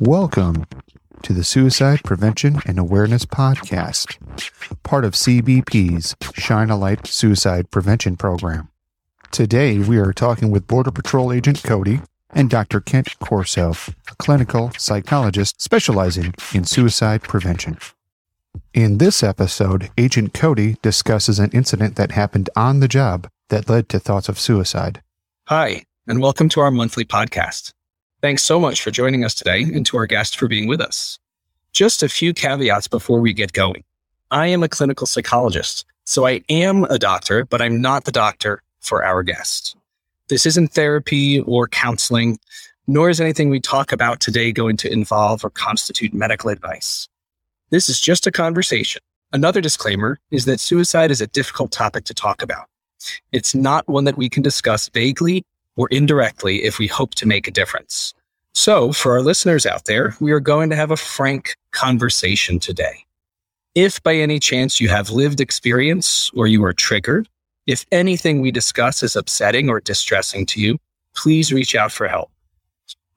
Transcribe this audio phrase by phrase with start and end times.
[0.00, 0.66] Welcome
[1.22, 4.18] to the Suicide Prevention and Awareness Podcast,
[4.82, 8.70] part of CBP's Shine a Light Suicide Prevention Program.
[9.30, 12.80] Today, we are talking with Border Patrol Agent Cody and Dr.
[12.80, 13.72] Kent Corso,
[14.10, 17.78] a clinical psychologist specializing in suicide prevention.
[18.72, 23.88] In this episode, Agent Cody discusses an incident that happened on the job that led
[23.90, 25.02] to thoughts of suicide.
[25.46, 27.72] Hi, and welcome to our monthly podcast.
[28.24, 31.18] Thanks so much for joining us today and to our guest for being with us.
[31.74, 33.84] Just a few caveats before we get going.
[34.30, 38.62] I am a clinical psychologist, so I am a doctor, but I'm not the doctor
[38.80, 39.76] for our guest.
[40.28, 42.38] This isn't therapy or counseling,
[42.86, 47.10] nor is anything we talk about today going to involve or constitute medical advice.
[47.68, 49.02] This is just a conversation.
[49.34, 52.68] Another disclaimer is that suicide is a difficult topic to talk about.
[53.32, 55.44] It's not one that we can discuss vaguely
[55.76, 58.14] or indirectly if we hope to make a difference.
[58.52, 63.04] So, for our listeners out there, we are going to have a frank conversation today.
[63.74, 67.28] If by any chance you have lived experience or you are triggered,
[67.66, 70.78] if anything we discuss is upsetting or distressing to you,
[71.16, 72.30] please reach out for help.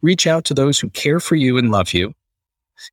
[0.01, 2.13] Reach out to those who care for you and love you,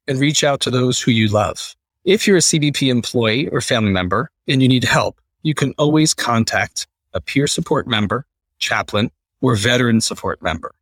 [0.07, 1.75] and reach out to those who you love.
[2.05, 6.13] If you're a CBP employee or family member and you need help, you can always
[6.13, 8.27] contact a peer support member,
[8.59, 9.11] chaplain,
[9.45, 10.75] or veteran support member.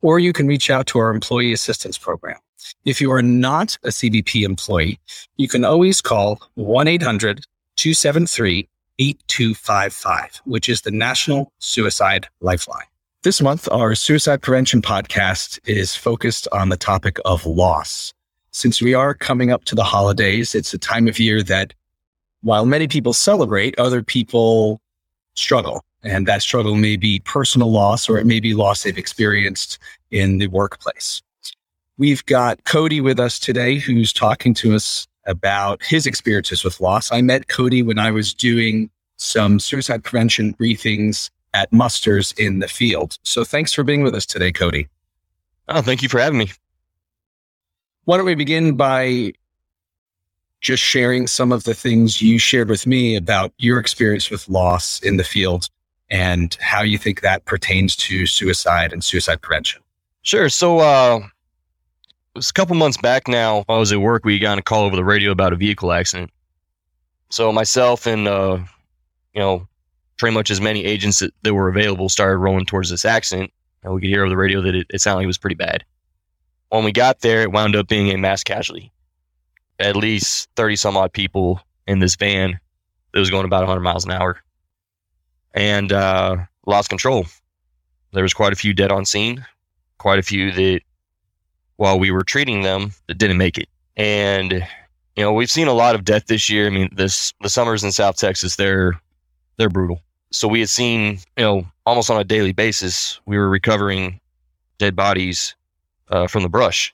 [0.00, 2.38] Or you can reach out to our employee assistance program.
[2.84, 5.00] If you are not a CBP employee,
[5.36, 8.68] you can always call 1 800 273
[9.00, 12.86] 8255, which is the National Suicide Lifeline.
[13.24, 18.14] This month, our suicide prevention podcast is focused on the topic of loss.
[18.52, 21.74] Since we are coming up to the holidays, it's a time of year that
[22.42, 24.80] while many people celebrate, other people
[25.34, 25.82] struggle.
[26.04, 29.78] And that struggle may be personal loss or it may be loss they've experienced
[30.10, 31.22] in the workplace.
[31.96, 37.10] We've got Cody with us today who's talking to us about his experiences with loss.
[37.10, 42.68] I met Cody when I was doing some suicide prevention briefings at musters in the
[42.68, 43.18] field.
[43.22, 44.88] So thanks for being with us today, Cody.
[45.68, 46.50] Oh, thank you for having me.
[48.04, 49.32] Why don't we begin by
[50.60, 55.00] just sharing some of the things you shared with me about your experience with loss
[55.00, 55.68] in the field
[56.14, 59.82] and how you think that pertains to suicide and suicide prevention.
[60.22, 60.48] Sure.
[60.48, 63.64] So, uh, it was a couple months back now.
[63.68, 64.24] I was at work.
[64.24, 66.30] We got a call over the radio about a vehicle accident.
[67.30, 68.58] So myself and uh,
[69.34, 69.66] you know,
[70.16, 73.52] pretty much as many agents that, that were available started rolling towards this accident.
[73.82, 75.56] And we could hear over the radio that it, it sounded like it was pretty
[75.56, 75.84] bad.
[76.68, 78.92] When we got there, it wound up being a mass casualty.
[79.80, 82.58] At least 30 some odd people in this van
[83.12, 84.40] that was going about 100 miles an hour
[85.54, 87.26] and uh, lost control.
[88.12, 89.44] There was quite a few dead on scene,
[89.98, 90.80] quite a few that,
[91.76, 93.68] while we were treating them, that didn't make it.
[93.96, 94.66] And
[95.16, 96.66] you know, we've seen a lot of death this year.
[96.66, 99.00] I mean, this the summers in South Texas, they're
[99.56, 100.00] they're brutal.
[100.30, 104.20] So we had seen, you know, almost on a daily basis, we were recovering
[104.78, 105.54] dead bodies
[106.08, 106.92] uh, from the brush.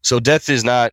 [0.00, 0.92] So death is not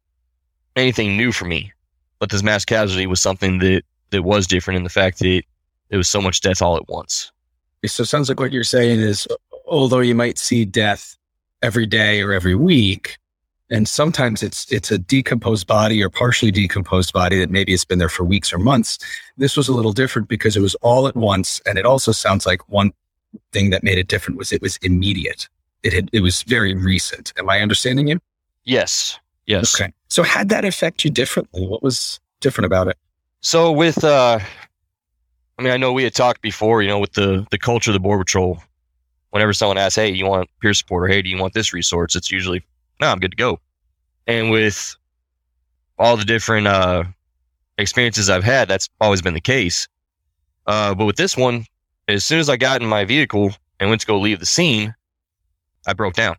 [0.75, 1.71] anything new for me,
[2.19, 5.43] but this mass casualty was something that that was different in the fact that
[5.89, 7.31] it was so much death all at once.
[7.85, 9.27] So it sounds like what you're saying is,
[9.65, 11.17] although you might see death
[11.61, 13.17] every day or every week,
[13.69, 17.99] and sometimes it's it's a decomposed body or partially decomposed body that maybe it's been
[17.99, 18.97] there for weeks or months.
[19.37, 22.45] This was a little different because it was all at once, and it also sounds
[22.45, 22.91] like one
[23.53, 25.47] thing that made it different was it was immediate.
[25.83, 27.31] It had it was very recent.
[27.37, 28.19] Am I understanding you?
[28.63, 29.19] Yes.
[29.45, 29.79] Yes.
[29.79, 29.91] Okay.
[30.09, 31.65] So had that affect you differently?
[31.65, 32.97] What was different about it?
[33.41, 34.39] So with uh
[35.59, 37.93] I mean, I know we had talked before, you know, with the the culture of
[37.93, 38.63] the Border Patrol.
[39.31, 42.15] Whenever someone asks, "Hey, you want peer support?" or "Hey, do you want this resource?"
[42.15, 42.63] It's usually,
[43.01, 43.59] "No, I'm good to go."
[44.25, 44.95] And with
[45.97, 47.03] all the different uh,
[47.77, 49.89] experiences I've had, that's always been the case.
[50.65, 51.65] Uh, but with this one,
[52.07, 54.95] as soon as I got in my vehicle and went to go leave the scene,
[55.85, 56.37] I broke down.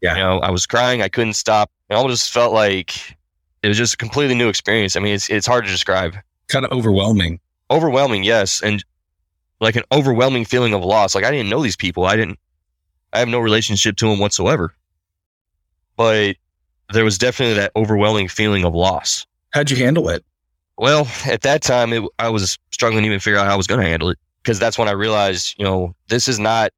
[0.00, 1.02] Yeah, you know, I was crying.
[1.02, 1.70] I couldn't stop.
[1.88, 3.16] It almost felt like
[3.62, 4.96] it was just a completely new experience.
[4.96, 6.16] I mean, it's it's hard to describe.
[6.48, 7.38] Kind of overwhelming
[7.72, 8.84] overwhelming, yes, and
[9.60, 11.14] like an overwhelming feeling of loss.
[11.14, 12.04] Like I didn't know these people.
[12.04, 12.38] I didn't.
[13.12, 14.74] I have no relationship to them whatsoever.
[15.96, 16.36] But
[16.92, 19.26] there was definitely that overwhelming feeling of loss.
[19.50, 20.24] How'd you handle it?
[20.78, 23.66] Well, at that time, it, I was struggling to even figure out how I was
[23.66, 26.72] going to handle it because that's when I realized, you know, this is not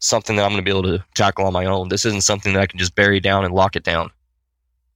[0.00, 1.88] something that I'm going to be able to tackle on my own.
[1.88, 4.10] This isn't something that I can just bury down and lock it down.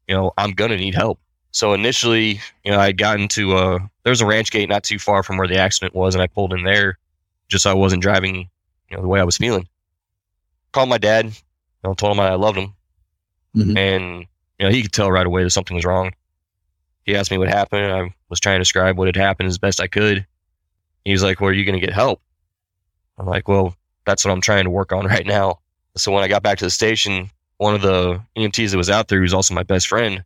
[0.08, 1.20] You know, I'm going to need help.
[1.52, 4.98] So initially, you know, I got into a there was a ranch gate not too
[4.98, 6.98] far from where the accident was, and I pulled in there
[7.48, 8.48] just so I wasn't driving,
[8.90, 9.68] you know, the way I was feeling.
[10.72, 11.32] Called my dad, you
[11.84, 12.74] know, told him I loved him,
[13.54, 13.76] mm-hmm.
[13.76, 14.26] and
[14.58, 16.12] you know he could tell right away that something was wrong.
[17.04, 17.92] He asked me what happened.
[17.92, 20.26] I was trying to describe what had happened as best I could.
[21.04, 22.22] He was like, "Well, are you going to get help?"
[23.18, 23.76] I'm like, "Well,
[24.06, 25.58] that's what I'm trying to work on right now."
[25.96, 29.08] So when I got back to the station, one of the EMTs that was out
[29.08, 30.24] there, who's also my best friend,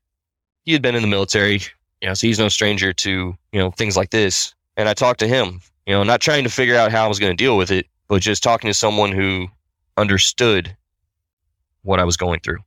[0.66, 1.60] he had been in the military,
[2.02, 4.54] you know, so he's no stranger to you know things like this.
[4.76, 7.18] And I talked to him, you know, not trying to figure out how I was
[7.18, 9.48] going to deal with it, but just talking to someone who
[9.96, 10.76] understood
[11.82, 12.58] what I was going through.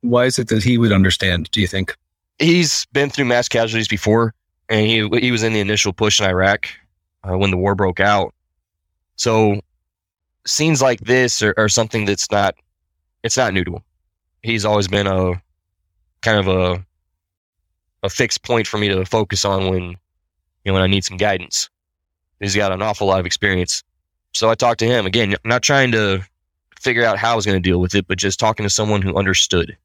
[0.00, 1.50] Why is it that he would understand?
[1.50, 1.94] Do you think?
[2.38, 4.32] He's been through mass casualties before,
[4.68, 6.68] and he he was in the initial push in Iraq
[7.24, 8.32] uh, when the war broke out.
[9.16, 9.60] So
[10.46, 12.54] scenes like this are, are something that's not
[13.24, 13.82] it's not new to him.
[14.42, 15.42] He's always been a
[16.22, 16.86] kind of a
[18.02, 19.96] a fixed point for me to focus on when you
[20.66, 21.68] know when I need some guidance.
[22.40, 23.82] He's got an awful lot of experience.
[24.32, 26.22] So I talked to him again, not trying to
[26.80, 29.02] figure out how I was going to deal with it, but just talking to someone
[29.02, 29.76] who understood,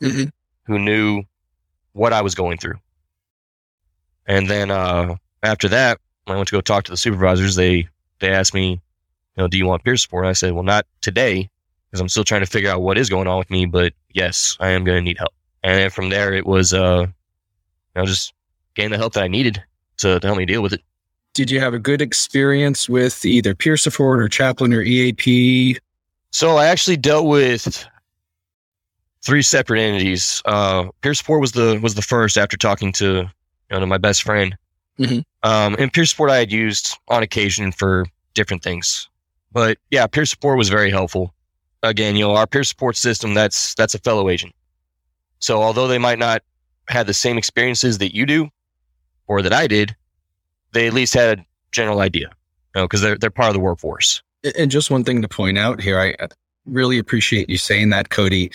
[0.00, 0.24] mm-hmm.
[0.64, 1.24] who knew
[1.92, 2.76] what I was going through.
[4.26, 7.88] And then uh, after that, when I went to go talk to the supervisors, they
[8.20, 8.80] they asked me, you
[9.36, 10.24] know, do you want peer support?
[10.24, 11.48] And I said, well, not today,
[11.90, 13.66] because I'm still trying to figure out what is going on with me.
[13.66, 15.32] But yes, I am going to need help.
[15.62, 17.06] And then from there, it was, uh,
[17.98, 18.32] know, just
[18.74, 19.62] getting the help that I needed
[19.98, 20.82] to, to help me deal with it.
[21.34, 25.78] Did you have a good experience with either peer support or chaplain or EAP?
[26.30, 27.86] So I actually dealt with
[29.22, 30.42] three separate entities.
[30.44, 33.28] Uh, peer support was the was the first after talking to you
[33.70, 34.56] know to my best friend.
[34.98, 35.20] Mm-hmm.
[35.48, 39.08] Um, and peer support I had used on occasion for different things,
[39.52, 41.32] but yeah, peer support was very helpful.
[41.84, 44.54] Again, you know, our peer support system that's that's a fellow agent.
[45.38, 46.42] So although they might not
[46.88, 48.48] have the same experiences that you do
[49.26, 49.94] or that I did,
[50.72, 52.30] they at least had a general idea,
[52.74, 54.22] you know, because they're they're part of the workforce.
[54.56, 56.28] And just one thing to point out here, I uh,
[56.66, 58.50] really appreciate you saying that, Cody.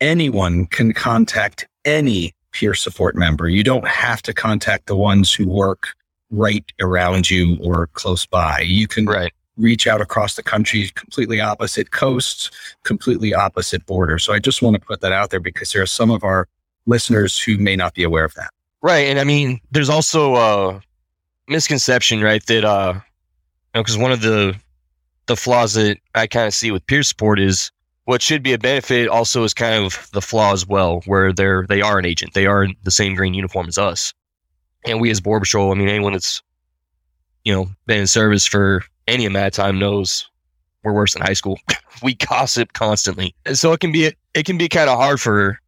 [0.00, 3.48] Anyone can contact any peer support member.
[3.48, 5.88] You don't have to contact the ones who work
[6.30, 8.60] right around you or close by.
[8.60, 9.32] You can right.
[9.56, 12.50] reach out across the country, completely opposite coasts,
[12.84, 14.24] completely opposite borders.
[14.24, 16.48] So I just want to put that out there because there are some of our
[16.88, 18.50] listeners who may not be aware of that.
[18.80, 19.06] Right.
[19.06, 20.80] And I mean, there's also a
[21.46, 22.44] misconception, right?
[22.46, 23.00] That, uh, you
[23.74, 24.56] know, because one of the
[25.26, 27.70] the flaws that I kind of see with peer support is
[28.06, 31.66] what should be a benefit also is kind of the flaw as well, where they're
[31.68, 34.14] they are an agent, they are the same green uniform as us,
[34.86, 36.42] and we as border patrol, I mean, anyone that's
[37.44, 40.28] you know been in service for any amount of time knows
[40.82, 41.60] we're worse than high school.
[42.02, 45.58] we gossip constantly, and so it can be it can be kind of hard for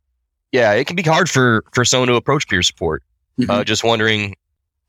[0.53, 3.03] yeah, it can be hard for for someone to approach peer support.
[3.39, 3.51] Mm-hmm.
[3.51, 4.37] Uh, just wondering,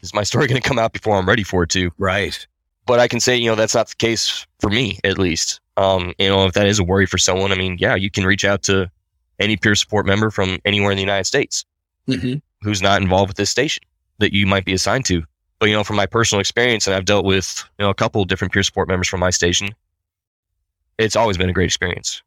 [0.01, 1.91] is my story going to come out before I'm ready for it to?
[1.97, 2.45] Right
[2.85, 5.59] but I can say, you know, that's not the case for me, at least.
[5.77, 8.25] Um, you know, if that is a worry for someone, I mean, yeah, you can
[8.25, 8.89] reach out to
[9.39, 11.65] any peer support member from anywhere in the United States
[12.07, 12.39] mm-hmm.
[12.61, 13.83] who's not involved with this station
[14.19, 15.23] that you might be assigned to.
[15.59, 18.25] But, you know, from my personal experience, and I've dealt with, you know, a couple
[18.25, 19.69] different peer support members from my station,
[20.97, 22.21] it's always been a great experience.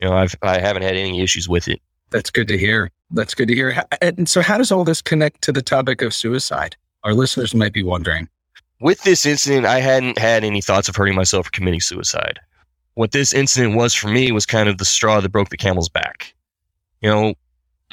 [0.00, 1.82] You know, I've, I haven't had any issues with it.
[2.10, 2.90] That's good to hear.
[3.10, 3.84] That's good to hear.
[4.00, 6.76] And so, how does all this connect to the topic of suicide?
[7.04, 8.28] Our listeners might be wondering
[8.80, 12.40] with this incident, I hadn't had any thoughts of hurting myself or committing suicide.
[12.94, 15.88] What this incident was for me was kind of the straw that broke the camel's
[15.88, 16.34] back.
[17.02, 17.34] You know,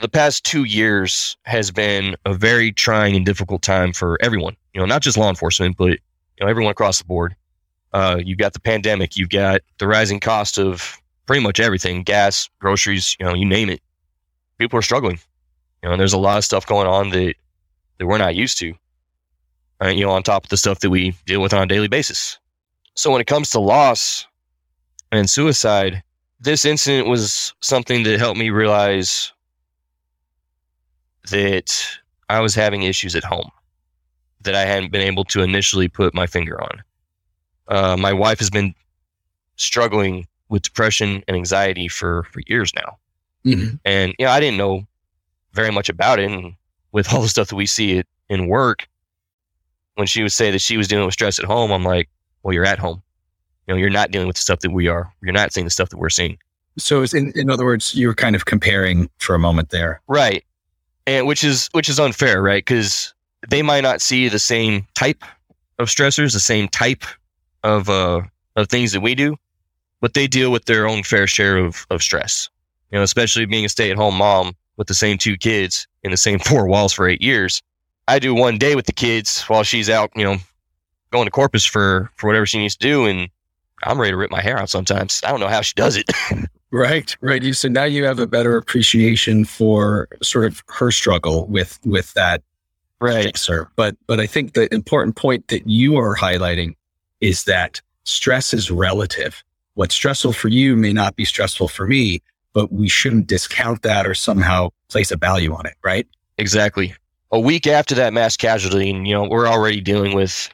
[0.02, 4.56] the past two years has been a very trying and difficult time for everyone.
[4.74, 7.36] You know, not just law enforcement, but you know everyone across the board.
[7.94, 12.50] Uh, you've got the pandemic, you've got the rising cost of pretty much everything, gas,
[12.60, 13.82] groceries, you know, you name it.
[14.58, 15.20] People are struggling.
[15.84, 17.36] You know, and there's a lot of stuff going on that
[17.98, 18.76] that we're not used to
[19.82, 21.88] uh, you know, on top of the stuff that we deal with on a daily
[21.88, 22.40] basis.
[22.96, 24.26] So when it comes to loss
[25.12, 26.04] and suicide,
[26.40, 29.32] this incident was something that helped me realize
[31.30, 31.88] that
[32.30, 33.52] I was having issues at home
[34.42, 36.84] that I hadn't been able to initially put my finger on.
[37.68, 38.74] Uh, my wife has been
[39.58, 42.98] struggling with depression and anxiety for, for years now.
[43.46, 43.76] Mm-hmm.
[43.86, 44.88] And, you know, I didn't know
[45.54, 46.30] very much about it.
[46.30, 46.54] And
[46.92, 48.88] with all the stuff that we see it in work,
[49.96, 52.10] when she would say that she was dealing with stress at home, I'm like,
[52.44, 53.02] well, you're at home.
[53.68, 55.12] You know, you're not dealing with the stuff that we are.
[55.22, 56.38] You're not seeing the stuff that we're seeing.
[56.78, 60.46] So, in, in other words, you were kind of comparing for a moment there, right?
[61.08, 62.64] And which is which is unfair, right?
[62.64, 63.14] Because
[63.50, 65.24] they might not see the same type
[65.80, 67.04] of stressors, the same type
[67.64, 68.22] of uh,
[68.56, 69.36] of things that we do,
[70.02, 72.50] but they deal with their own fair share of of stress.
[72.92, 76.12] You know, especially being a stay at home mom with the same two kids in
[76.12, 77.62] the same four walls for eight years.
[78.08, 80.38] I do one day with the kids while she's out, you know,
[81.12, 83.30] going to Corpus for for whatever she needs to do, and
[83.84, 85.22] I'm ready to rip my hair out sometimes.
[85.26, 86.10] I don't know how she does it.
[86.70, 87.42] Right, right.
[87.42, 92.14] You so now you have a better appreciation for sort of her struggle with with
[92.16, 92.44] that
[93.00, 93.38] Right.
[93.38, 93.70] sir.
[93.76, 96.76] But but I think the important point that you are highlighting
[97.22, 99.44] is that stress is relative.
[99.76, 102.22] What's stressful for you may not be stressful for me,
[102.54, 106.08] but we shouldn't discount that or somehow place a value on it, right?
[106.38, 106.94] Exactly.
[107.32, 110.50] A week after that mass casualty, and you know, we're already dealing with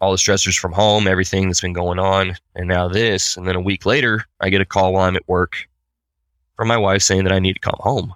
[0.00, 3.36] all the stressors from home, everything that's been going on, and now this.
[3.36, 5.68] And then a week later, I get a call while I'm at work
[6.56, 8.14] from my wife saying that I need to come home.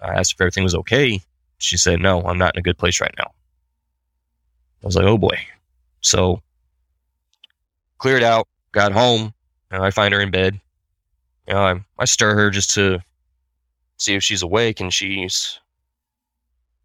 [0.00, 1.20] I asked if everything was okay.
[1.58, 3.32] She said, No, I'm not in a good place right now.
[4.82, 5.38] I was like, Oh boy.
[6.00, 6.42] So
[7.98, 9.34] cleared out, got home,
[9.70, 10.58] and I find her in bed.
[11.50, 13.00] You know, I, I stir her just to
[13.96, 15.58] see if she's awake, and she's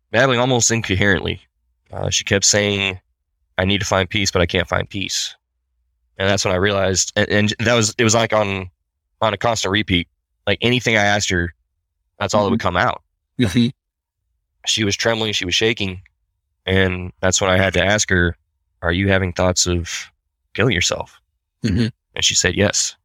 [0.09, 1.39] babbling almost incoherently.
[1.93, 2.99] Uh, she kept saying,
[3.59, 5.35] I need to find peace, but I can't find peace.
[6.17, 8.71] And that's when I realized, and, and that was, it was like on,
[9.21, 10.07] on a constant repeat.
[10.47, 11.53] Like anything I asked her,
[12.19, 13.03] that's all that would come out.
[13.39, 13.67] Mm-hmm.
[14.65, 16.01] She was trembling, she was shaking.
[16.65, 18.35] And that's when I had to ask her,
[18.81, 20.11] Are you having thoughts of
[20.55, 21.21] killing yourself?
[21.63, 21.91] Mhm.
[22.15, 22.95] And she said, Yes.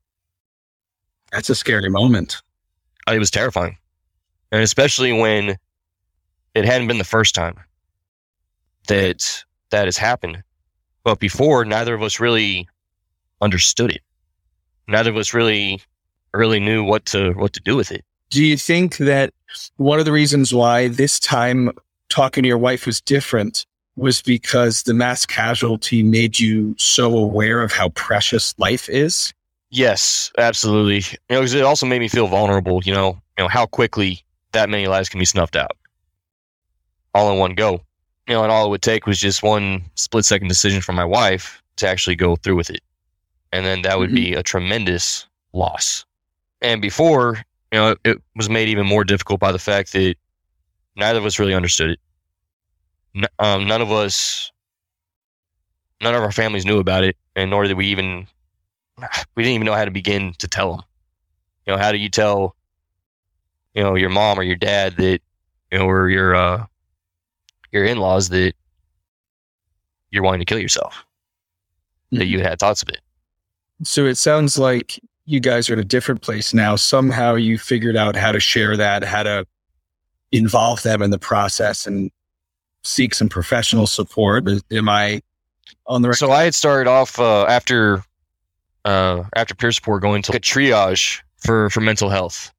[1.32, 2.42] That's a scary moment.
[3.08, 3.76] Uh, it was terrifying.
[4.52, 5.56] And especially when
[6.54, 7.58] it hadn't been the first time
[8.88, 10.42] that that has happened.
[11.04, 12.68] But before, neither of us really
[13.40, 14.02] understood it.
[14.88, 15.80] Neither of us really
[16.32, 18.04] really knew what to what to do with it.
[18.30, 19.32] Do you think that
[19.76, 21.72] one of the reasons why this time
[22.08, 27.62] talking to your wife was different was because the mass casualty made you so aware
[27.62, 29.32] of how precious life is?
[29.70, 30.98] Yes, absolutely.
[31.28, 32.80] You know, it also made me feel vulnerable.
[32.84, 33.08] You know,
[33.38, 34.22] you know how quickly
[34.52, 35.76] that many lives can be snuffed out,
[37.14, 37.80] all in one go.
[38.26, 41.04] You know, and all it would take was just one split second decision from my
[41.04, 42.80] wife to actually go through with it,
[43.52, 46.04] and then that would be a tremendous loss.
[46.62, 47.38] And before,
[47.72, 50.16] you know, it, it was made even more difficult by the fact that
[50.96, 52.00] neither of us really understood it.
[53.14, 54.50] N- um, none of us,
[56.00, 58.26] none of our families knew about it, and nor did we even
[59.34, 60.84] we didn't even know how to begin to tell them.
[61.66, 62.56] You know, how do you tell,
[63.74, 65.20] you know, your mom or your dad that,
[65.70, 66.66] you know, or your uh,
[67.70, 68.54] your in laws that
[70.10, 71.04] you're wanting to kill yourself,
[72.12, 73.00] that you had thoughts of it.
[73.82, 76.76] So it sounds like you guys are at a different place now.
[76.76, 79.46] Somehow you figured out how to share that, how to
[80.32, 82.10] involve them in the process and
[82.82, 84.48] seek some professional support.
[84.72, 85.22] Am I
[85.86, 86.16] on the right?
[86.16, 88.02] So I had started off uh, after
[88.84, 92.52] uh, after peer support going to a triage for for mental health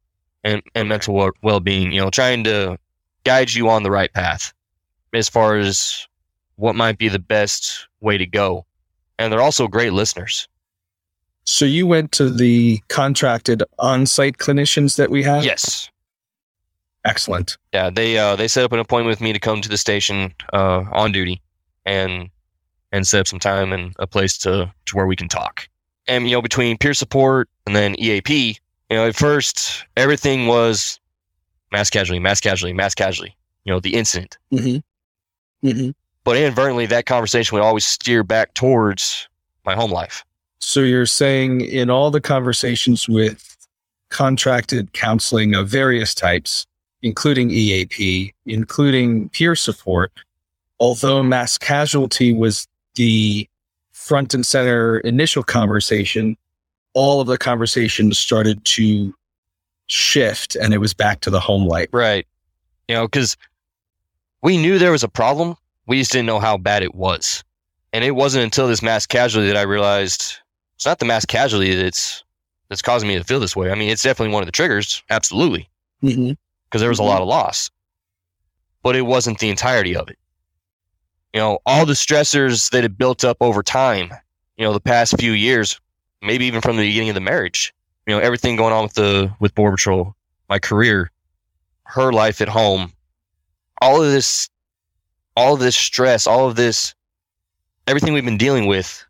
[0.43, 1.91] and and mental well being.
[1.91, 2.77] You know, trying to
[3.23, 4.53] guide you on the right path
[5.13, 6.07] as far as
[6.55, 8.65] what might be the best way to go.
[9.19, 10.47] And they're also great listeners.
[11.43, 15.43] So you went to the contracted on-site clinicians that we have?
[15.43, 15.89] Yes.
[17.03, 17.57] Excellent.
[17.73, 20.33] Yeah, they uh, they set up an appointment with me to come to the station
[20.53, 21.41] uh, on duty
[21.85, 22.29] and
[22.91, 25.67] and set up some time and a place to, to where we can talk.
[26.07, 28.57] And you know, between peer support and then EAP,
[28.89, 30.99] you know, at first everything was
[31.71, 33.35] mass casualty, mass casualty, mass casualty.
[33.63, 34.37] You know, the incident.
[34.51, 35.67] Mm-hmm.
[35.67, 35.91] Mm-hmm.
[36.23, 39.27] But inadvertently, that conversation would always steer back towards
[39.65, 40.23] my home life.
[40.59, 43.55] So you're saying in all the conversations with
[44.09, 46.65] contracted counseling of various types,
[47.01, 50.11] including EAP, including peer support,
[50.79, 53.47] although mass casualty was the
[54.01, 56.35] front and center initial conversation,
[56.93, 59.13] all of the conversations started to
[59.87, 61.87] shift and it was back to the home life.
[61.93, 62.25] Right.
[62.87, 63.37] You know, because
[64.41, 65.55] we knew there was a problem.
[65.87, 67.43] We just didn't know how bad it was.
[67.93, 70.39] And it wasn't until this mass casualty that I realized
[70.75, 72.23] it's not the mass casualty that's
[72.69, 73.69] that's causing me to feel this way.
[73.69, 75.69] I mean, it's definitely one of the triggers, absolutely,
[76.01, 76.31] Mm-hmm.
[76.65, 77.07] because there was a Mhm.
[77.07, 77.69] lot of loss.
[78.81, 80.17] But it wasn't the entirety of it.
[81.33, 84.11] You know, all the stressors that had built up over time,
[84.57, 85.79] you know, the past few years,
[86.21, 87.73] maybe even from the beginning of the marriage,
[88.05, 90.15] you know, everything going on with the with Border Patrol,
[90.49, 91.11] my career,
[91.83, 92.91] her life at home,
[93.81, 94.49] all of this,
[95.37, 96.93] all of this stress, all of this,
[97.87, 99.05] everything we've been dealing with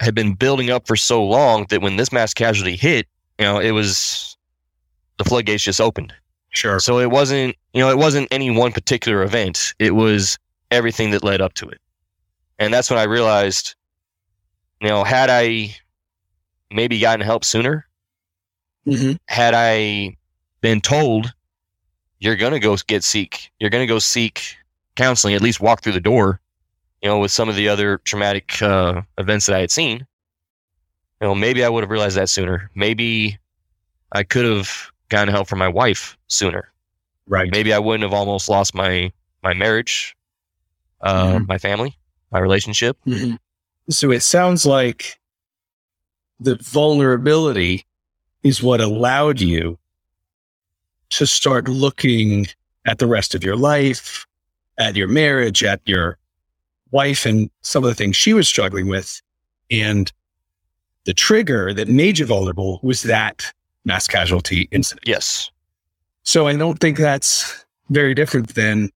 [0.00, 3.06] had been building up for so long that when this mass casualty hit,
[3.38, 4.36] you know, it was
[5.18, 6.12] the floodgates just opened.
[6.50, 6.78] Sure.
[6.80, 9.74] So it wasn't, you know, it wasn't any one particular event.
[9.78, 10.38] It was
[10.70, 11.80] everything that led up to it.
[12.58, 13.74] And that's when I realized,
[14.80, 15.74] you know, had I
[16.70, 17.84] maybe gotten help sooner,
[18.86, 19.12] Mm-hmm.
[19.26, 20.16] had I
[20.62, 21.34] been told
[22.20, 24.56] you're going to go get seek, you're going to go seek
[24.96, 26.40] counseling, at least walk through the door,
[27.02, 30.06] you know, with some of the other traumatic uh, events that I had seen,
[31.20, 32.70] you know, maybe I would have realized that sooner.
[32.74, 33.38] Maybe
[34.12, 36.72] I could have gotten help from my wife sooner.
[37.26, 37.50] Right.
[37.50, 40.16] Maybe I wouldn't have almost lost my my marriage,
[41.00, 41.48] uh, Mhm.
[41.48, 41.96] my family,
[42.32, 42.96] my relationship.
[43.06, 43.38] Mhm.
[43.90, 45.18] So it sounds like
[46.40, 47.84] the vulnerability
[48.42, 49.78] is what allowed you
[51.10, 52.46] to start looking
[52.86, 54.26] at the rest of your life,
[54.78, 56.18] at your marriage, at your
[56.90, 59.20] wife, and some of the things she was struggling with.
[59.70, 60.12] And
[61.04, 63.52] the trigger that made you vulnerable was that
[63.84, 65.06] mass casualty incident.
[65.06, 65.50] Yes.
[66.22, 68.90] So I don't think that's very different than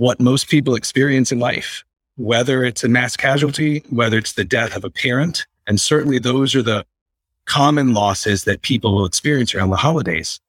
[0.00, 1.84] what most people experience in life,
[2.16, 5.46] whether it's a mass casualty, whether it's the death of a parent.
[5.66, 6.86] And certainly those are the
[7.44, 10.40] common losses that people will experience around the holidays.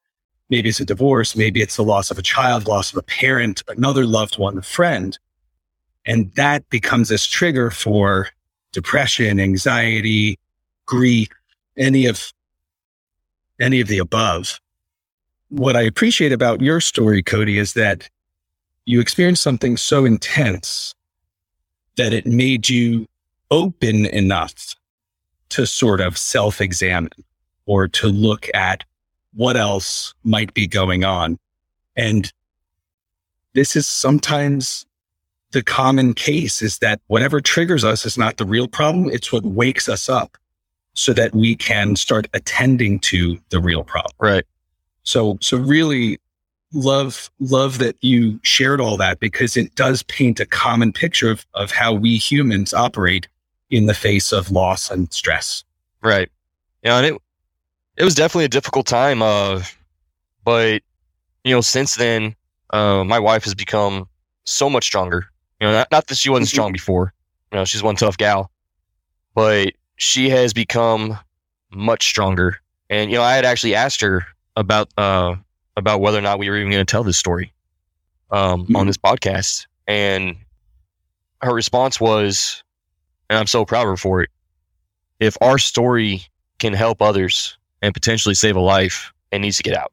[0.50, 3.62] Maybe it's a divorce, maybe it's the loss of a child, loss of a parent,
[3.68, 5.20] another loved one, a friend.
[6.06, 8.30] And that becomes this trigger for
[8.72, 10.40] depression, anxiety,
[10.86, 11.28] grief,
[11.76, 12.32] any of
[13.60, 14.62] any of the above
[15.50, 18.10] what I appreciate about your story, Cody, is that
[18.86, 20.94] you experienced something so intense
[21.98, 23.08] that it made you
[23.50, 24.76] open enough
[25.50, 27.12] to sort of self examine
[27.66, 28.84] or to look at
[29.34, 31.38] what else might be going on.
[31.96, 32.32] And
[33.54, 34.86] this is sometimes
[35.52, 39.10] the common case is that whatever triggers us is not the real problem.
[39.10, 40.38] It's what wakes us up
[40.94, 44.14] so that we can start attending to the real problem.
[44.20, 44.46] Right.
[45.04, 46.20] So, so really
[46.74, 51.46] love, love that you shared all that because it does paint a common picture of,
[51.54, 53.28] of how we humans operate
[53.70, 55.64] in the face of loss and stress.
[56.02, 56.30] Right.
[56.84, 57.22] Yeah, and it
[57.98, 59.22] it was definitely a difficult time.
[59.22, 59.62] Uh,
[60.44, 60.82] but
[61.44, 62.36] you know, since then,
[62.72, 64.08] uh, my wife has become
[64.46, 65.28] so much stronger.
[65.60, 66.52] You know, not, not that she wasn't Mhm.
[66.52, 67.14] strong before.
[67.52, 68.50] You know, she's one tough gal,
[69.36, 71.18] but she has become
[71.72, 72.58] much stronger.
[72.90, 74.26] And you know, I had actually asked her
[74.56, 75.36] about uh
[75.78, 77.54] about whether or not we were even going to tell this story
[78.32, 78.88] um on Mhm.
[78.88, 80.38] this podcast, and
[81.42, 82.64] her response was,
[83.30, 84.30] and I'm so proud of her for it.
[85.20, 86.24] If our story
[86.60, 89.92] can help others and potentially save a life, it needs to get out.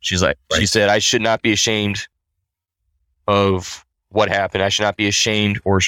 [0.00, 2.06] She's like, she said, I should not be ashamed
[3.26, 4.62] of what happened.
[4.62, 5.80] I should not be ashamed or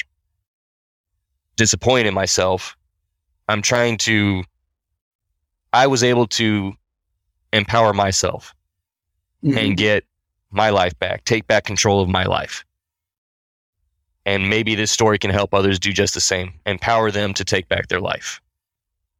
[1.55, 2.75] disappointed in myself.
[3.47, 4.43] I'm trying to,
[5.73, 6.73] I was able to
[7.53, 8.53] empower myself
[9.43, 9.73] and mm-hmm.
[9.73, 10.03] get
[10.51, 12.65] my life back, take back control of my life.
[14.25, 17.67] And maybe this story can help others do just the same, empower them to take
[17.67, 18.41] back their life.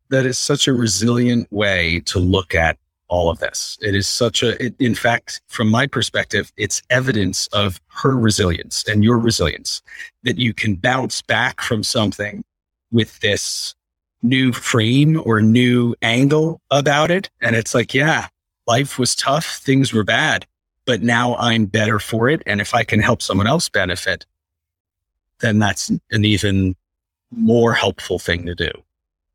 [0.09, 2.77] that is such a resilient way to look at
[3.07, 3.77] all of this.
[3.81, 8.83] It is such a, it, in fact, from my perspective, it's evidence of her resilience
[8.87, 9.81] and your resilience
[10.23, 12.43] that you can bounce back from something
[12.91, 13.73] with this
[14.21, 17.29] new frame or new angle about it.
[17.41, 18.27] And it's like, yeah,
[18.69, 19.57] life was tough.
[19.57, 20.45] Things were bad,
[20.85, 22.43] but now I'm better for it.
[22.45, 24.27] And if I can help someone else benefit,
[25.39, 26.75] then that's an even
[27.31, 28.71] more helpful thing to do.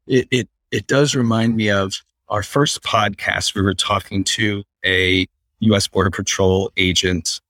[0.06, 3.56] It, it, it does remind me of our first podcast.
[3.56, 5.26] We were talking to a
[5.60, 5.88] U.S.
[5.88, 7.40] Border Patrol agent,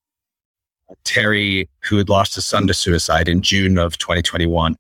[1.05, 4.77] Terry, who had lost his son to suicide in June of 2021.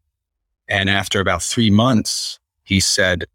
[0.69, 3.27] And after about three months, he said,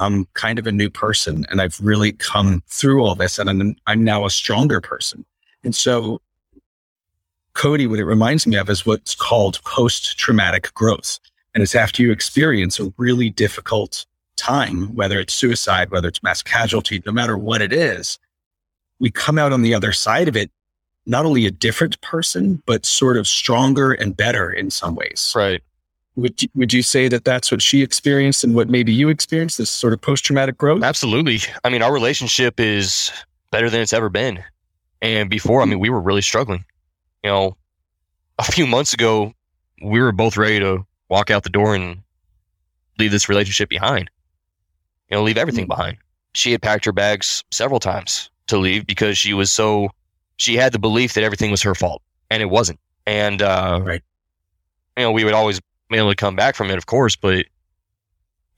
[0.00, 3.76] I'm kind of a new person and I've really come through all this and I'm,
[3.86, 5.24] I'm now a stronger person.
[5.62, 6.20] And so
[7.54, 11.18] Cody, what it reminds me of is what's called post traumatic growth.
[11.54, 16.42] And it's after you experience a really difficult time, whether it's suicide, whether it's mass
[16.42, 18.18] casualty, no matter what it is,
[18.98, 20.50] we come out on the other side of it,
[21.06, 25.32] not only a different person, but sort of stronger and better in some ways.
[25.36, 25.62] Right.
[26.16, 29.58] Would you, would you say that that's what she experienced and what maybe you experienced,
[29.58, 30.82] this sort of post traumatic growth?
[30.82, 31.38] Absolutely.
[31.64, 33.10] I mean, our relationship is
[33.50, 34.42] better than it's ever been.
[35.02, 36.64] And before, I mean, we were really struggling.
[37.24, 37.56] You know,
[38.38, 39.32] a few months ago,
[39.82, 42.02] we were both ready to walk out the door and
[42.98, 44.10] leave this relationship behind.
[45.10, 45.96] You know, leave everything behind.
[46.34, 49.90] She had packed her bags several times to leave because she was so,
[50.36, 52.78] she had the belief that everything was her fault, and it wasn't.
[53.06, 54.02] And, uh, Right.
[54.96, 55.60] you know, we would always
[55.98, 57.48] able to come back from it, of course, but it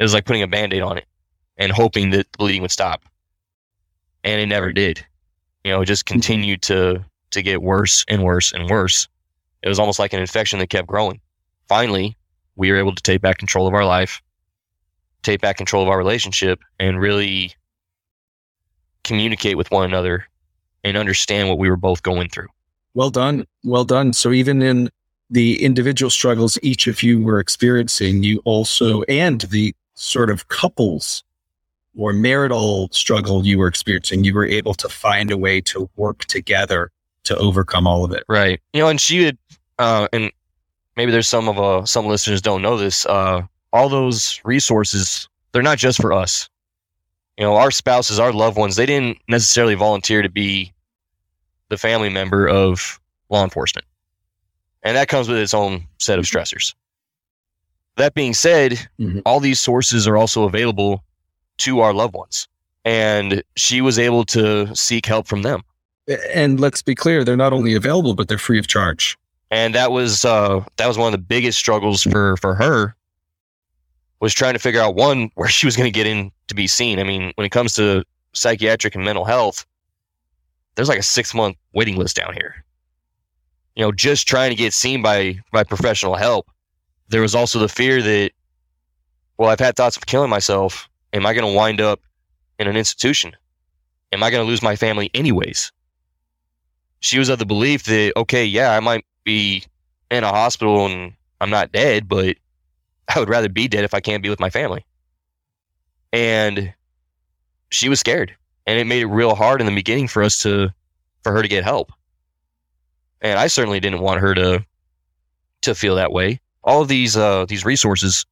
[0.00, 1.06] was like putting a band aid on it
[1.56, 3.04] and hoping that the bleeding would stop.
[4.24, 5.04] And it never did.
[5.64, 6.14] You know, it just mm-hmm.
[6.14, 9.08] continued to to get worse and worse and worse.
[9.62, 11.20] It was almost like an infection that kept growing.
[11.68, 12.16] Finally,
[12.56, 14.20] we were able to take back control of our life,
[15.22, 17.54] take back control of our relationship, and really
[19.04, 20.26] communicate with one another
[20.84, 22.48] and understand what we were both going through.
[22.94, 23.46] Well done.
[23.64, 24.12] Well done.
[24.12, 24.90] So even in
[25.32, 31.24] the individual struggles each of you were experiencing, you also, and the sort of couples
[31.96, 36.26] or marital struggle you were experiencing, you were able to find a way to work
[36.26, 36.90] together
[37.24, 38.24] to overcome all of it.
[38.28, 38.60] Right.
[38.74, 39.38] You know, and she would,
[39.78, 40.30] uh, and
[40.98, 43.06] maybe there's some of uh, some listeners don't know this.
[43.06, 43.42] Uh,
[43.72, 46.50] all those resources, they're not just for us.
[47.38, 50.74] You know, our spouses, our loved ones, they didn't necessarily volunteer to be
[51.70, 53.86] the family member of law enforcement.
[54.82, 56.74] And that comes with its own set of stressors.
[57.96, 59.20] That being said, mm-hmm.
[59.26, 61.04] all these sources are also available
[61.58, 62.48] to our loved ones.
[62.84, 65.62] And she was able to seek help from them.
[66.34, 69.16] And let's be clear, they're not only available, but they're free of charge.
[69.52, 72.96] And that was uh, that was one of the biggest struggles for for her
[74.18, 76.66] was trying to figure out one where she was going to get in to be
[76.66, 76.98] seen.
[76.98, 79.66] I mean, when it comes to psychiatric and mental health,
[80.74, 82.64] there's like a six month waiting list down here.
[83.74, 86.50] You know, just trying to get seen by by professional help.
[87.08, 88.32] There was also the fear that,
[89.36, 90.88] well, I've had thoughts of killing myself.
[91.12, 92.00] Am I going to wind up
[92.58, 93.36] in an institution?
[94.12, 95.72] Am I going to lose my family anyways?
[97.00, 99.64] She was of the belief that, okay, yeah, I might be
[100.10, 102.36] in a hospital and I'm not dead, but
[103.14, 104.86] I would rather be dead if I can't be with my family.
[106.12, 106.72] And
[107.70, 108.34] she was scared.
[108.66, 110.72] And it made it real hard in the beginning for us to,
[111.24, 111.92] for her to get help.
[113.22, 114.66] And I certainly didn't want her to,
[115.62, 116.40] to feel that way.
[116.64, 118.26] All of these, uh, these resources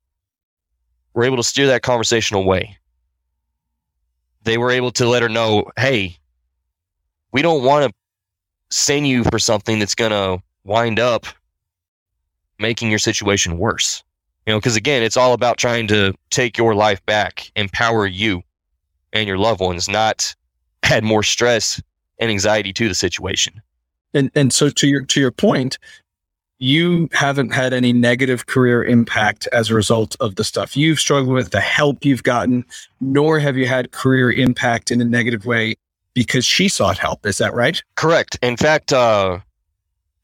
[1.14, 2.76] were able to steer that conversation away.
[4.42, 6.18] They were able to let her know, hey,
[7.32, 11.26] we don't want to send you for something that's going to wind up
[12.58, 14.02] making your situation worse.
[14.46, 18.42] You know, because again, it's all about trying to take your life back, empower you
[19.12, 20.34] and your loved ones, not
[20.82, 21.80] add more stress
[22.18, 23.60] and anxiety to the situation.
[24.14, 25.78] And and so to your to your point,
[26.58, 31.34] you haven't had any negative career impact as a result of the stuff you've struggled
[31.34, 32.64] with, the help you've gotten,
[33.00, 35.74] nor have you had career impact in a negative way
[36.14, 37.24] because she sought help.
[37.24, 37.82] Is that right?
[37.96, 38.38] Correct.
[38.42, 39.38] In fact, uh,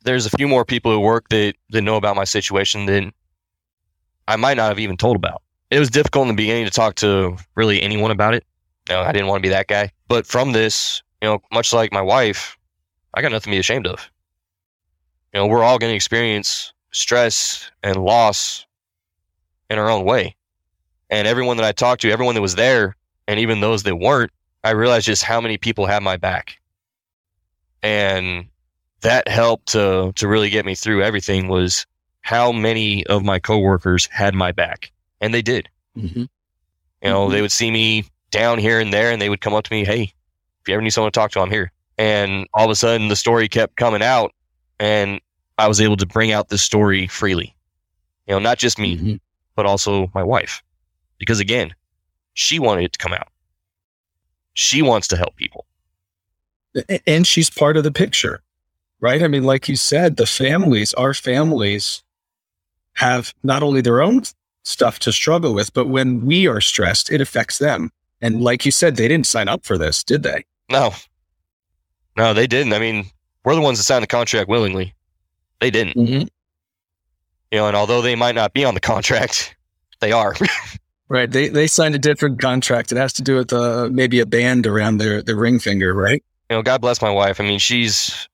[0.05, 3.12] there's a few more people at work that, that know about my situation than
[4.29, 5.42] I might not have even told about.
[5.70, 8.44] It was difficult in the beginning to talk to really anyone about it.
[8.88, 9.90] You know, I didn't want to be that guy.
[10.07, 12.57] But from this, you know, much like my wife,
[13.16, 14.09] I got nothing to be ashamed of
[15.37, 18.64] you know, we're all going to experience stress and loss
[19.68, 20.35] in our own way.
[21.11, 22.96] And everyone that I talked to, everyone that was there,
[23.29, 24.33] and even those that weren't,
[24.64, 26.59] I realized just how many people had my back.
[27.83, 28.46] And
[29.02, 31.87] that helped to to really get me through everything was
[32.22, 34.90] how many of my coworkers had my back.
[35.20, 35.68] And they did.
[35.98, 36.20] Mm-hmm.
[36.20, 36.29] You
[37.02, 37.33] know, mm-hmm.
[37.33, 39.85] they would see me down here and there and they would come up to me,
[39.85, 40.14] Hey,
[40.62, 41.70] if you ever need someone to talk to, I'm here.
[41.98, 44.32] And all of a sudden the story kept coming out
[44.78, 45.20] and
[45.59, 47.54] I was able to bring out this story freely.
[48.26, 49.14] You know, not just me, mm-hmm.
[49.54, 50.62] but also my wife.
[51.18, 51.74] Because again,
[52.35, 53.28] she wanted it to come out.
[54.54, 55.66] She wants to help people.
[57.06, 58.42] And she's part of the picture,
[59.00, 59.22] right?
[59.22, 62.02] I mean, like you said, the families, our families
[62.94, 64.22] have not only their own
[64.64, 67.90] stuff to struggle with, but when we are stressed, it affects them.
[68.20, 70.44] And like you said, they didn't sign up for this, did they?
[70.70, 70.92] No.
[72.16, 72.72] No, they didn't.
[72.72, 73.07] I mean,
[73.44, 74.94] we're the ones that signed the contract willingly.
[75.61, 75.96] They didn't.
[75.96, 76.26] Mm-hmm.
[77.52, 79.55] You know, and although they might not be on the contract,
[80.00, 80.35] they are.
[81.09, 81.31] right.
[81.31, 82.92] They they signed a different contract.
[82.92, 86.22] It has to do with uh, maybe a band around their their ring finger, right?
[86.50, 87.40] You know, God bless my wife.
[87.40, 88.29] I mean, she's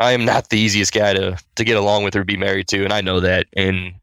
[0.00, 2.84] I am not the easiest guy to to get along with or be married to,
[2.84, 3.46] and I know that.
[3.56, 3.94] And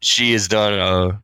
[0.00, 1.22] she has done a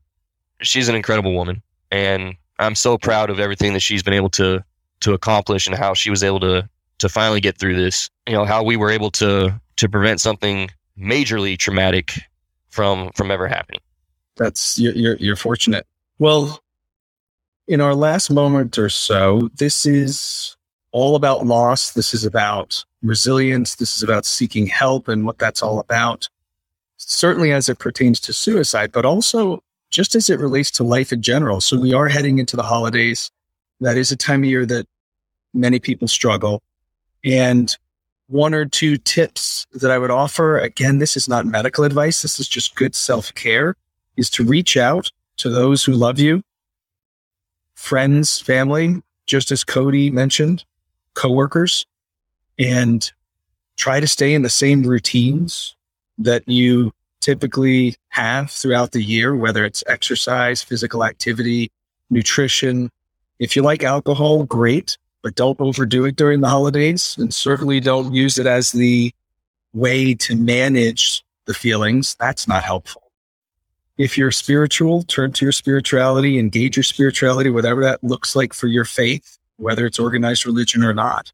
[0.65, 4.65] she's an incredible woman, and I'm so proud of everything that she's been able to
[5.01, 8.11] to accomplish and how she was able to to finally get through this.
[8.27, 12.21] You know, how we were able to to prevent something majorly traumatic
[12.69, 13.81] from from ever happening.
[14.37, 15.87] That's you're you're, you're fortunate.
[16.19, 16.63] Well,
[17.67, 20.57] in our last moment or so, this is
[20.93, 21.93] all about loss.
[21.93, 23.77] This is about resilience.
[23.77, 26.29] This is about seeking help and what that's all about.
[26.97, 31.23] Certainly as it pertains to suicide, but also just as it relates to life in
[31.23, 31.61] general.
[31.61, 33.31] So we are heading into the holidays.
[33.81, 34.87] That is a time of year that
[35.53, 36.63] many people struggle.
[37.25, 37.77] And
[38.29, 42.23] one or two tips that I would offer, again, this is not medical advice.
[42.23, 43.77] This is just good self care
[44.17, 46.43] is to reach out to those who love you,
[47.75, 50.65] friends, family, just as Cody mentioned,
[51.15, 51.85] coworkers,
[52.59, 53.11] and
[53.77, 55.75] try to stay in the same routines
[56.19, 61.73] that you typically have throughout the year, whether it's exercise, physical activity,
[62.11, 62.91] nutrition.
[63.39, 68.13] If you like alcohol, great but don't overdo it during the holidays and certainly don't
[68.13, 69.11] use it as the
[69.73, 72.15] way to manage the feelings.
[72.21, 73.03] That's not helpful.
[73.97, 78.67] If you're spiritual, turn to your spirituality, engage your spirituality, whatever that looks like for
[78.67, 81.33] your faith, whether it's organized religion or not.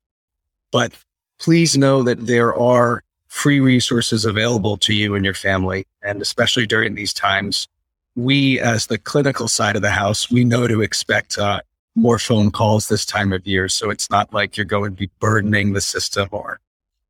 [0.71, 0.93] But
[1.41, 5.85] please know that there are free resources available to you and your family.
[6.05, 7.67] And especially during these times,
[8.15, 11.63] we, as the clinical side of the house, we know to expect uh,
[11.95, 13.69] more phone calls this time of year.
[13.69, 16.61] So it's not like you're going to be burdening the system or,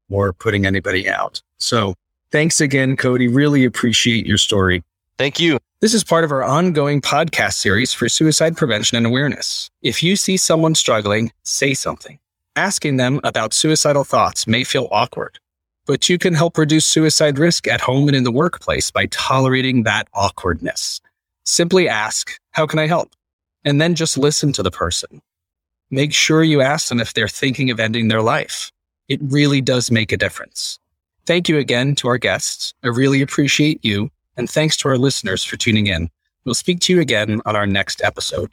[0.08, 1.42] or putting anybody out.
[1.58, 1.94] So
[2.30, 3.28] thanks again, Cody.
[3.28, 4.82] Really appreciate your story.
[5.18, 5.58] Thank you.
[5.80, 9.70] This is part of our ongoing podcast series for suicide prevention and awareness.
[9.82, 12.18] If you see someone struggling, say something.
[12.56, 15.38] Asking them about suicidal thoughts may feel awkward,
[15.86, 19.84] but you can help reduce suicide risk at home and in the workplace by tolerating
[19.84, 21.00] that awkwardness.
[21.44, 23.10] Simply ask, How can I help?
[23.64, 25.20] And then just listen to the person.
[25.90, 28.70] Make sure you ask them if they're thinking of ending their life.
[29.08, 30.78] It really does make a difference.
[31.26, 32.72] Thank you again to our guests.
[32.82, 34.10] I really appreciate you.
[34.36, 36.08] And thanks to our listeners for tuning in.
[36.44, 38.50] We'll speak to you again on our next episode.